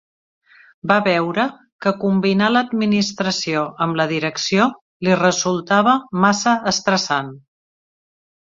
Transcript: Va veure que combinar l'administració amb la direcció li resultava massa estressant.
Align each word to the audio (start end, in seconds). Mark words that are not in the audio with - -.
Va 0.91 0.95
veure 1.07 1.43
que 1.85 1.91
combinar 2.03 2.47
l'administració 2.53 3.61
amb 3.87 3.99
la 4.01 4.09
direcció 4.15 4.67
li 5.09 5.19
resultava 5.23 5.97
massa 6.25 6.57
estressant. 6.73 7.31